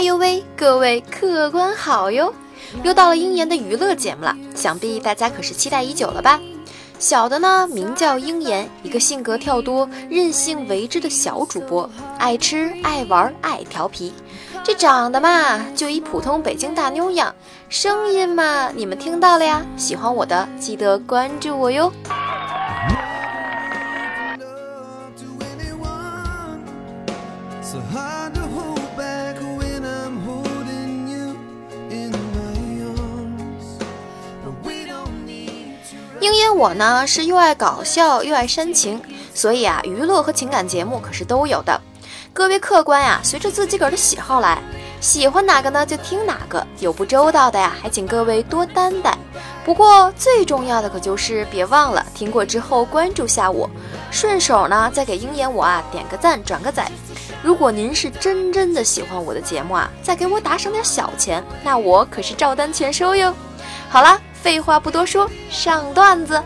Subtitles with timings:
[0.00, 2.32] 哎呦喂，各位客官好哟！
[2.82, 6.40] 又到了鹰眼的娱乐节目了，想必大家可是期待已久了吧？
[6.98, 11.86] 小的呢，名叫鹰眼，一个性格跳多、任性为之的小主播，
[12.18, 14.14] 爱吃、爱玩、爱调皮。
[14.64, 17.34] 这长得嘛，就一普通北京大妞样；
[17.68, 19.60] 声音嘛，你们听到了呀？
[19.76, 21.92] 喜欢我的，记得关注我哟。
[36.20, 39.00] 鹰眼我呢是又爱搞笑又爱煽情，
[39.34, 41.80] 所以啊，娱乐和情感节目可是都有的。
[42.34, 44.62] 各位客官呀，随着自己个儿的喜好来，
[45.00, 46.64] 喜欢哪个呢就听哪个。
[46.78, 49.16] 有不周到的呀，还请各位多担待。
[49.64, 53.68] 不过最重要的可就是别忘了听过之后关注下我，
[54.10, 56.86] 顺手呢再给鹰眼我啊点个赞转个载。
[57.42, 63.34] 如果您是真真的喜欢我的节目啊，再给我打赏点小钱，那我可是照单全收哟。
[63.88, 64.20] 好了。
[64.42, 66.42] 废话不多说，上段子。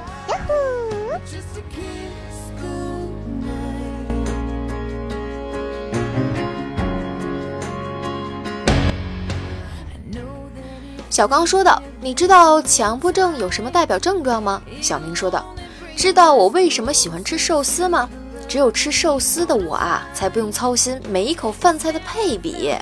[11.09, 15.47] 小刚说道：“你知道强迫症有什么代表症状吗？”小明说道
[15.95, 18.08] ：“知道我为什么喜欢吃寿司吗？
[18.48, 22.75] 只有吃寿司的我啊，才不用操心每一口饭菜的配比。”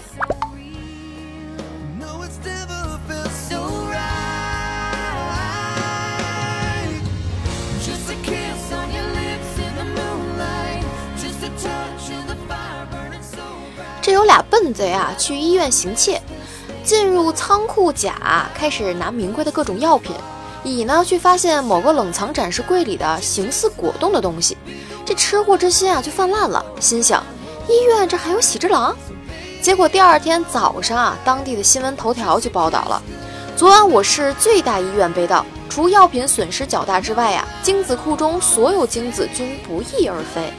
[14.23, 16.23] 有俩笨贼啊，去医院行窃，
[16.84, 20.15] 进入仓库甲，开始拿名贵的各种药品。
[20.62, 24.56] 乙呢，却发现某个冷藏展示柜里的形似果冻的东西，
[25.05, 27.20] 这吃货之心啊就泛滥了，心想
[27.69, 28.97] 医院这还有喜之郎。
[29.61, 33.03] 结果第二天早上啊，当地的新闻头条就报道了：
[33.56, 40.53] 昨晚我市最大医院被盗，除药品损失较大之外呀，精子库中所有精子均不翼而飞。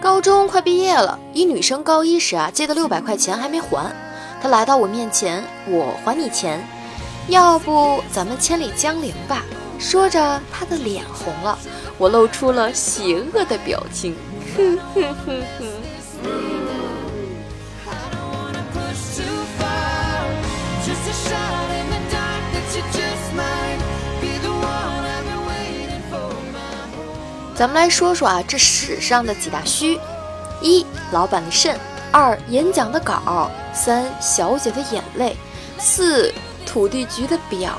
[0.00, 3.94] 高中快毕业了，一女生高一时啊借的六百块钱还没还，
[4.40, 6.66] 她来到我面前，我还你钱，
[7.28, 9.44] 要不咱们千里江陵吧？
[9.78, 11.58] 说着，她的脸红了，
[11.98, 14.16] 我露出了邪恶的表情，
[14.56, 15.79] 哼哼哼哼。
[27.60, 30.00] 咱们来说说啊，这史上的几大虚：
[30.62, 31.76] 一、老板的肾；
[32.10, 35.34] 二、演讲的稿；三、小姐的眼泪；
[35.76, 36.32] 四、
[36.64, 37.78] 土地局的表。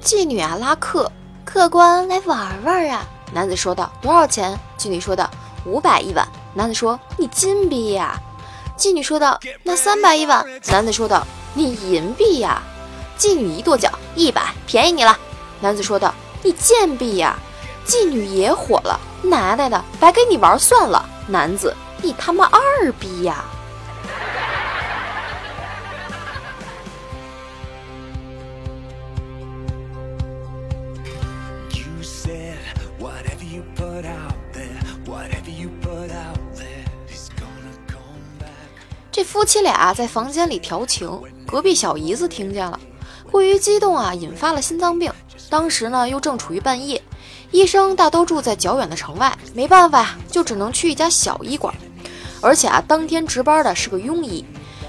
[0.00, 1.10] 妓女啊，拉客，
[1.44, 3.04] 客官来玩玩啊。
[3.34, 5.28] 男子说道：“多少钱？”妓女说道
[5.66, 6.24] ：“五百一晚。”
[6.54, 8.16] 男子说：“你金币呀？”
[8.78, 12.62] 妓女说道：“那三百一晚。”男子说道：“你银币呀？”
[13.18, 15.18] 妓女一跺脚：“一百，便宜你了。”
[15.58, 17.36] 男子说道：“你贱币呀！”
[17.84, 23.44] 妓女也火了：“奶奶的，白给你玩算了。”男子：“你他妈二逼呀！”
[39.26, 42.78] 夫妻俩在房间里调情，隔壁小姨子听见了，
[43.28, 45.12] 过于激动啊，引发了心脏病。
[45.50, 47.02] 当时呢，又正处于半夜，
[47.50, 51.74] 医生大都住在较远的城外，没办法呀，就只能去一家小医馆。
[52.40, 54.44] 而且啊，当天值班的是个庸医，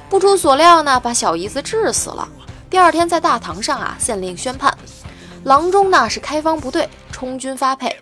[0.08, 2.30] 不出所料呢，把小姨子治死了。
[2.70, 4.78] 第二天在大堂上啊，县令宣判，
[5.46, 7.96] 郎中呢是开方不对，充军发配，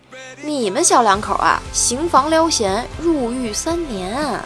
[0.44, 4.38] 你们小两口啊，行房撩闲，入狱三年。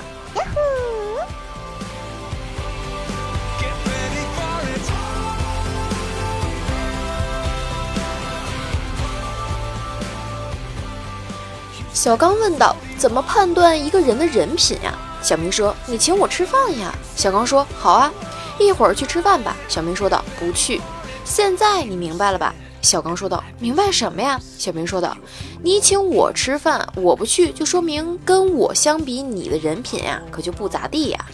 [12.03, 18.11] 小刚问道：“怎么判断一个人的人品呀？”小明说：“你请我吃饭呀。”小刚说：“好啊，
[18.59, 20.81] 一会儿去吃饭吧。”小明说道：“不去。”
[21.27, 22.55] 现在你明白了吧？
[22.81, 25.15] 小刚说道：“明白什么呀？”小明说道
[25.63, 31.27] ：“你请我吃饭，我不去，就说明跟我相比，你的人品呀，可就不咋地呀。”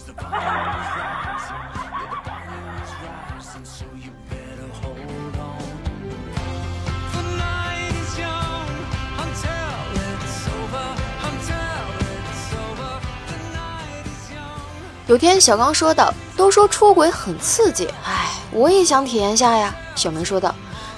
[15.08, 20.53] 有天小刚说道：“都说出轨很刺激，哎，我也想体验下呀。”小明说道：“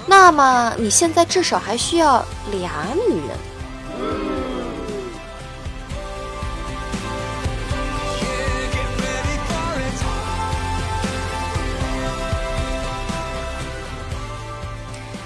[0.07, 3.37] 那么你现在至少还需要俩女人。”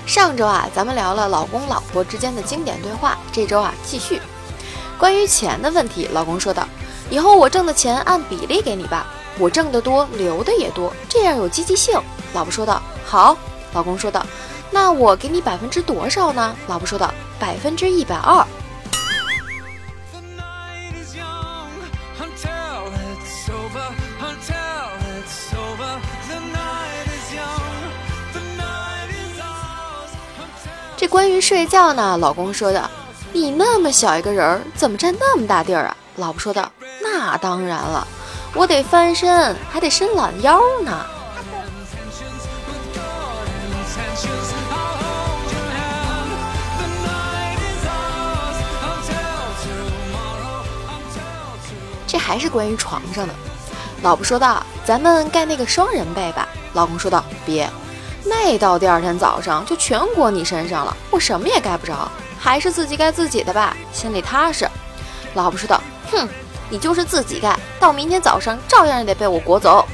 [0.06, 4.22] 上周啊，咱们聊了老公老婆之间的经典对话，这周啊继续。
[4.98, 6.68] 关于钱的问题，老公说道
[7.10, 9.06] ：“以后我挣的钱按比例给你吧，
[9.38, 12.00] 我挣得多，留的也多，这样有积极性。”
[12.34, 13.38] 老婆说道：“好。”
[13.74, 14.26] 老公说道
[14.72, 18.46] ：“那我给你百分之多少呢？”老婆说道：“百分之一百二。”
[30.96, 32.90] 这关于睡觉呢，老公说的。
[33.34, 35.98] 你那么小一个人儿，怎么占那么大地儿啊？
[36.16, 36.72] 老婆说道
[37.26, 38.06] ：“那当然了，
[38.54, 40.92] 我得翻身，还得伸懒腰呢。”
[52.06, 53.34] 这还是关于床上的。
[54.02, 57.70] 老婆说道：“咱们盖那个双人被吧。”老公说道：“别，
[58.26, 64.70] 那到第二天早上就全裹你身上了，我什么也盖不着。”还是自己盖自己的吧，心里踏实。
[65.36, 65.82] 老婆说道
[66.12, 66.28] ：“哼，
[66.74, 69.86] 你就是自己盖，到明天早上照样也得被我裹走。”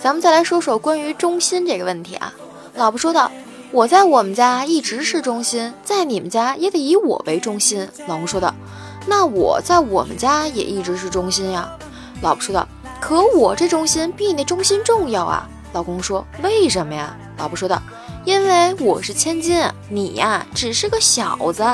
[0.00, 2.34] 咱们再来说说关于中心这个问题啊。
[2.74, 3.30] 老婆说道。
[3.70, 7.86] 我在我们家一直是中心，在你们家也得以我为中心。
[8.06, 8.54] 老公说道
[9.08, 11.68] ：“那我在我们家也一直是中心呀。”
[12.20, 12.68] 老婆说道
[13.00, 17.80] ：“可我这中心比你那中心重要啊。”老公说：“为什么呀？”老婆说道
[18.24, 21.64] ：“因为我是千金，你呀只是个小子。”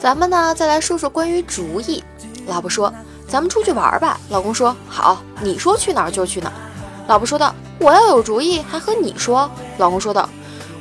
[0.00, 2.02] 咱们呢，再来说说关于主意。
[2.46, 2.90] 老婆说
[3.28, 6.54] ：“咱们出去玩吧。”老公说：“好，你说去哪儿就去哪儿。”
[7.06, 10.26] 老婆说道：“我要有主意，还和你说。”老公说道：“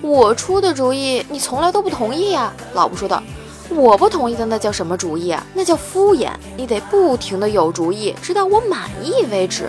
[0.01, 3.21] 我出的主意，你从来都不同意呀。”老婆说道
[3.69, 5.45] ：“我不同意的那叫什么主意啊？
[5.53, 6.29] 那叫敷衍。
[6.55, 9.67] 你得不停的有主意，直到我满意为止。”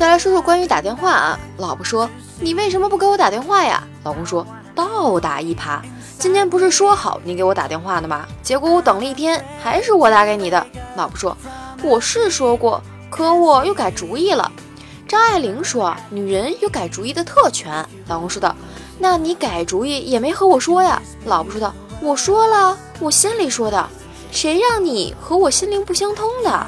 [0.00, 2.08] 再来说说关于打电话啊，老婆说
[2.40, 5.82] ：“你为什么不给我打电话呀？”老公说：“倒打一耙，
[6.18, 8.26] 今天不是说好你给我打电话的吗？
[8.42, 11.36] 结果我等了一天，还是我打给你的。”老婆说
[11.84, 14.50] ：“我是说过，可我又改主意了。”
[15.06, 18.56] 张爱玲说：“女人有改主意的特权。”老公说道
[18.98, 23.86] ：“那你改主意也没和我说呀？”老婆说道：“我说了，我心里说的，
[24.32, 26.66] 谁让你和我心灵不相通的？”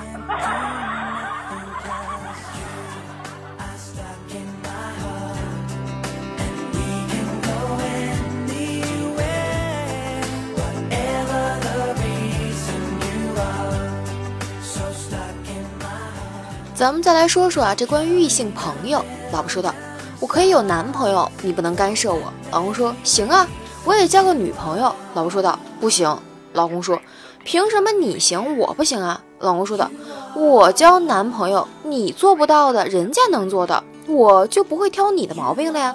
[16.83, 19.05] 咱们再来说说啊，这关于异性朋友。
[19.31, 19.73] 老婆说道
[20.19, 22.21] ：“我可以有男朋友，你不能干涉我。”
[22.51, 23.47] 老公说：“行啊，
[23.85, 26.19] 我也交个女朋友。”老婆说道：“不行。”
[26.55, 27.01] 老公说
[27.47, 29.89] ：“凭什么你行我不行啊？”老公说道
[30.35, 35.95] ：“我交男朋友，你做不到的，人家能做到，我就不会挑你的毛病了呀。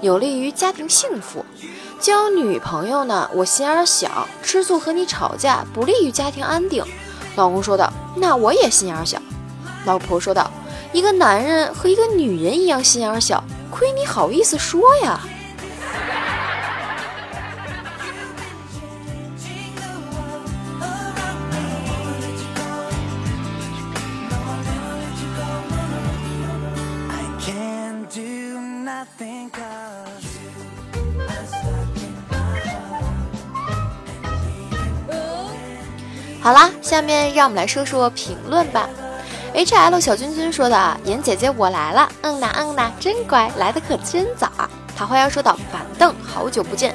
[0.00, 1.44] 有利于家庭幸福。
[2.00, 6.82] 交女朋友呢，我心眼小，吃醋和你吵架，不利于家庭安定。”
[7.36, 9.20] 老公说道：“那我也心眼小。”
[9.84, 10.50] 老婆说道
[10.92, 15.20] ：“一个男人和一个女人一样心眼小，亏你好意思说呀！”
[36.40, 38.88] 好啦，下面让我们来说说评论吧。
[39.54, 46.94] H L 小君君说的：“妍姐姐，我来了，嗯呐嗯呐，真乖，来的可真早啊。”桃花妖说道：“板凳，好久不见。”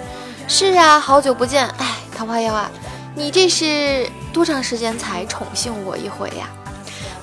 [0.49, 1.67] 是啊，好久不见。
[1.77, 2.69] 哎，桃花妖啊，
[3.13, 6.49] 你这是多长时间才宠幸我一回呀？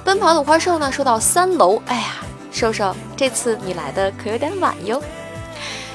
[0.05, 2.07] 奔跑的花兽呢说到：“三楼，哎呀，
[2.53, 5.03] 瘦瘦，这次你来的可有点晚哟。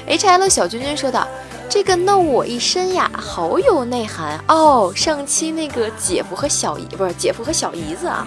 [0.06, 1.26] H L 小君君说道
[1.66, 4.92] ：“这个弄我一身呀，好有内涵哦。
[4.94, 8.26] 上期那个姐夫和小姨不是姐夫和小姨子啊？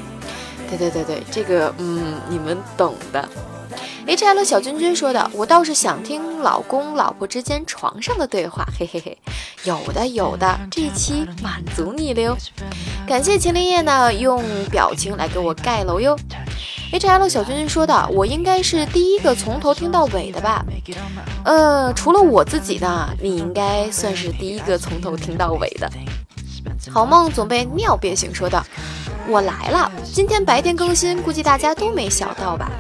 [0.78, 3.28] 对对对对，这个嗯，你们懂的。”
[4.06, 9.18] H L 小君君说的，我倒是想听老公老婆之间床上的对话，嘿嘿嘿，
[9.64, 12.38] 有的有的，这一期满足你了哟。
[13.08, 16.18] 感谢秦林叶呢，用表情来给我盖楼哟。
[16.92, 20.66] H L 小君君说的，我应该是第一个从头听到尾的吧？
[21.46, 25.90] 呃，除了我自己呢，你应该算是第一个从头听到尾的。
[26.92, 28.64] 好梦总被尿憋醒说道，
[29.28, 32.72] 我来了，今天白天更新，估计大家都没想到吧？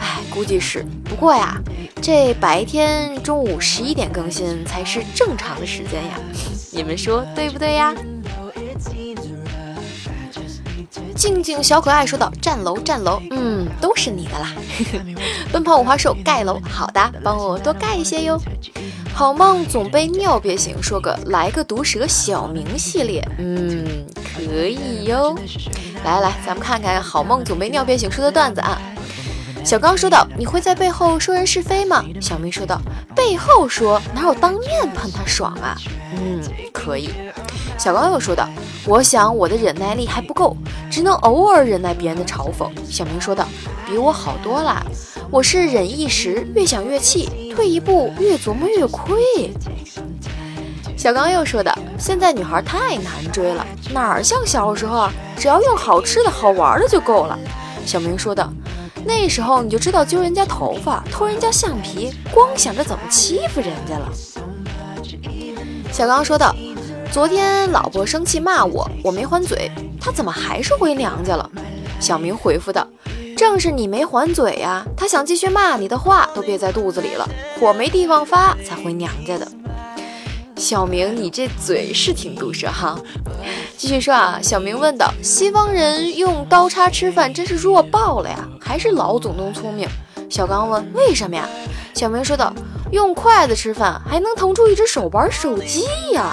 [0.00, 1.60] 哎估计是，不过呀，
[2.00, 6.18] 这白天中午十一点更新才是正常的时间呀，
[6.72, 7.94] 你们说对不对呀？
[11.14, 14.54] 静静小可爱说道：“站楼站楼，嗯，都是你的啦。
[15.52, 18.40] ”奔跑五花兽盖楼，好的，帮我多盖一些哟。
[19.12, 25.36] 好梦总被尿憋醒，说个来个毒舌小明系列，嗯，可以哟。
[26.04, 28.80] 来来，咱们看看好梦总被尿憋醒说的段子啊。
[29.64, 32.80] 小刚说道：“你会在背后说人是非吗？”小明说道
[33.14, 35.76] ：“背后说，哪有当面喷他爽啊？”
[36.18, 36.42] 嗯，
[36.72, 37.10] 可以。
[37.78, 38.48] 小刚又说道
[38.84, 40.56] ：“我想我的忍耐力还不够，
[40.90, 43.46] 只能偶尔忍耐别人的嘲讽。”小明说道
[43.86, 44.84] ：“比我好多啦，
[45.30, 49.54] 我是忍一时，越想越气，退一步越琢磨越亏。”
[51.02, 57.36] 小刚又说道：“现在女孩太难追了，哪儿像小时候啊，只要用好吃的好玩的就够了。”
[57.84, 58.52] 小明说道。
[59.04, 64.08] 那时候你就知道揪人家头发、偷人家橡皮，光想着怎么欺负人家了。
[65.90, 66.54] 小刚说道
[67.10, 71.50] ：“昨天老婆生气骂我，我没还嘴，她怎么还是回娘家了？”
[71.98, 72.86] 小明回复道
[73.36, 77.28] ：“正是你没还嘴呀，她想继续骂你的话都憋在肚子里了，
[77.58, 79.48] 火没地方发才回娘家的。”
[80.62, 82.96] 小明，你这嘴是挺毒舌哈。
[83.76, 89.88] 继续说啊，小明问道：“西方人用刀叉吃饭真是弱爆了呀，还是老祖宗聪明？”
[90.30, 91.48] 小刚问：“为什么呀？”
[91.94, 92.54] 小明说道
[92.92, 96.32] ：“用筷子吃饭还能腾出一只手玩手机呀。”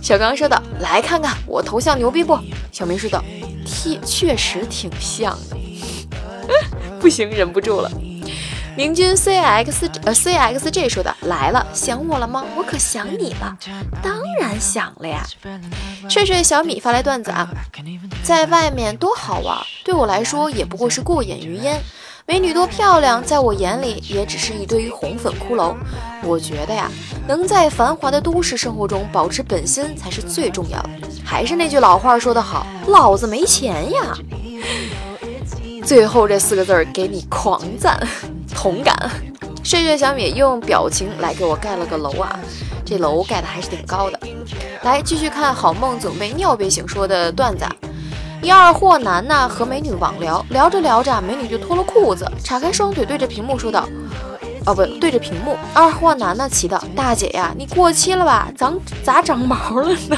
[0.00, 2.38] 小刚说道：“来看看我头像牛逼不？”
[2.72, 3.22] 小明说道
[3.66, 5.56] ：“贴确实挺像的。
[6.98, 7.90] ”不行，忍不住了。
[8.78, 12.44] 明君 C X 呃 C X J 说的来了，想我了吗？
[12.56, 13.58] 我可想你了，
[14.00, 15.26] 当然想了呀。
[16.08, 17.50] 睡睡小米发来段子啊，
[18.22, 21.82] 在外面多好玩，对我来说也不过是过眼云烟。
[22.24, 25.74] 美女多漂亮，在我眼里也只是一堆红粉骷髅。
[26.22, 26.88] 我觉得呀，
[27.26, 30.90] 能在繁华的都市生活中保持本心才是最重要的。
[31.24, 34.16] 还是那句老话说得好，老子没钱呀。
[35.84, 37.98] 最后这四个字儿给你狂赞。
[38.60, 38.92] 同感，
[39.62, 42.36] 睡睡小米用表情来给我盖了个楼啊，
[42.84, 44.18] 这楼盖的还是挺高的。
[44.82, 47.64] 来继续看好梦总被尿憋醒说的段子。
[48.42, 53.88] 一二货男呢和美女网聊，聊着聊着美女就脱了裤子，叉开双腿对着屏幕说道
[54.66, 58.50] ：“哦不对着屏幕。”二货男呢气道：“大姐呀，你过期了吧？
[58.58, 60.16] 长咋长毛了呢？”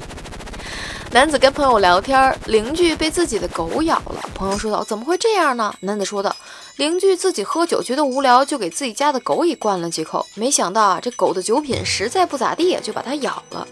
[1.12, 4.20] 男子跟朋友聊天，邻居被自己的狗咬了。
[4.34, 6.34] 朋友说道：“怎么会这样呢？”男子说道。
[6.78, 10.24] 邻居自己喝酒觉得无聊，就给自己家的狗也灌了几口。
[10.34, 13.66] 没想到啊，这狗的酒品实在不咋地，就把它咬了。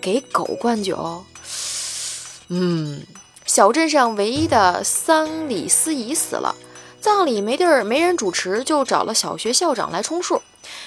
[0.00, 1.24] 给狗灌酒，
[2.46, 3.02] 嗯，
[3.44, 6.54] 小镇上唯一的丧礼司仪死了，
[7.00, 10.40] 葬礼没地儿没人主持，就找了小学校长来充数。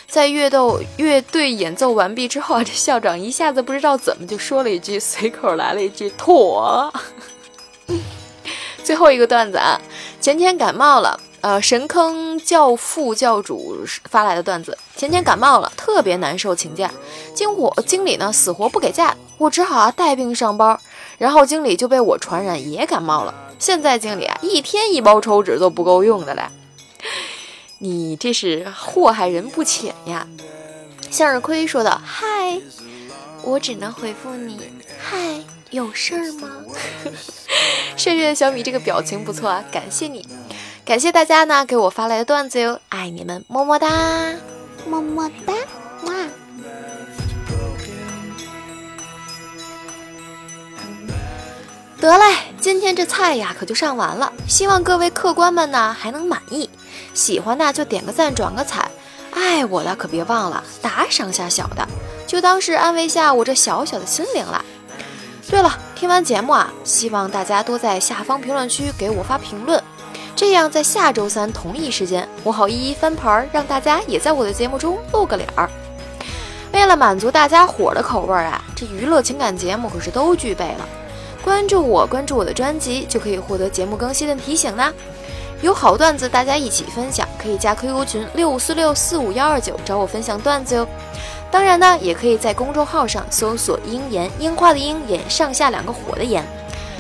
[0.08, 6.94] 在乐斗乐队演奏完毕之后啊，这校长一下子不知道怎么就说了一句，随口来了一句“妥”。
[8.86, 9.82] 最后一个段子啊，
[10.22, 11.20] 前天感冒了。
[11.46, 16.90] 呃，神坑教父教主发来的段子：前天感冒了，特别难受，请假。
[17.36, 20.80] 经我经理呢死活不给假，我只好啊带病上班。
[21.20, 23.52] 然后经理就被我传染，也感冒了。
[23.60, 26.42] 现在经理啊一天一包抽纸都不够用的嘞。
[27.78, 30.28] 你这是祸害人不浅呀！
[31.12, 32.60] 向日葵说道：“嗨，
[33.44, 34.60] 我只能回复你，
[34.98, 36.50] 嗨，有事儿吗？”
[37.96, 40.28] 睡睡的小米这个表情不错啊，感谢你。
[40.86, 43.90] 感谢大家呢给我发来的段子哟，爱你们，么么哒，
[44.88, 45.54] 么么哒，
[46.04, 46.14] 哇！
[52.00, 56.70] 得嘞，今天这菜呀可就上完了，希望各位客官们呢还能满意，
[57.16, 58.88] 喜欢呢就点个赞，转个彩，
[59.32, 61.88] 爱我的可别忘了打赏下小的，
[62.28, 64.64] 就当是安慰下我这小小的心灵了。
[65.50, 69.84] 对了，听完节目啊，希望大家多在下方评论区给我发评论。
[70.36, 75.70] 这样在下周三同一时间，我好一一翻牌，让大家也在我的节目中露个脸儿。
[76.74, 80.88] 为了满足大家伙的口味啊，这娱乐情感节目可是都具备了。
[81.42, 84.94] 关注我，关注我的专辑，就可以获得节目更新的提醒呢。
[85.62, 90.86] 有好段子，大家一起分享，可以加 QQ 群六五四六四五幺二九找我分享段子哟。
[91.50, 96.46] 当然呢，也可以在公众号上搜索“鹰眼樱花”的鹰眼上下两个火的眼，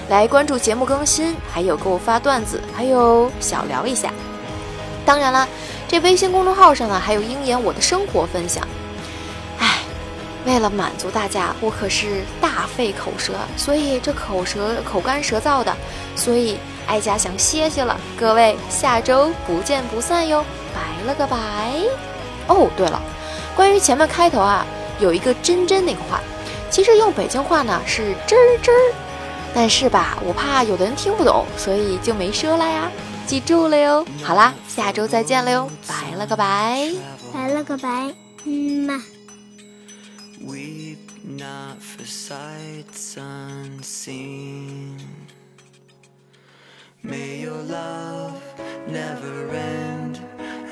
[0.10, 4.12] 来关注节目更新，还有给我发段子，还有小聊一下。
[5.06, 5.48] 当然了，
[5.88, 8.68] 这微信公众号上呢，还有鹰眼我的生活分享。
[9.60, 9.80] 哎，
[10.46, 15.76] 为了满足大家，我可是大费口舌，所以这口舌口干舌燥的，
[16.16, 16.58] 所以。
[16.88, 21.38] 哀家想歇歇了，各位下周不见不散哟，拜了个拜。
[22.46, 23.02] 哦，对了，
[23.56, 24.64] 关于前面开头啊，
[25.00, 26.20] 有一个真真那个话，
[26.70, 28.94] 其实用北京话呢是真真儿，
[29.56, 32.92] 但是吧，我怕有的人听不懂，所以就没说了呀，
[33.26, 34.06] 记住了哟。
[34.22, 36.92] 好啦，下周再见了哟，拜了个拜，
[37.34, 39.02] 拜了个拜，嗯嘛。
[40.46, 45.00] Weep not for sights unseen.
[47.02, 48.34] May your love
[48.88, 50.20] never end.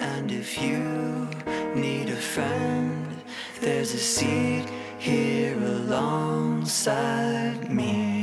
[0.01, 1.29] And if you
[1.73, 3.15] need a friend,
[3.61, 4.65] there's a seat
[4.99, 8.22] here alongside me.